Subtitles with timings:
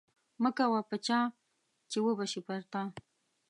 [0.43, 1.19] مه کوه په چا
[1.91, 2.81] چې وبه شي پر تا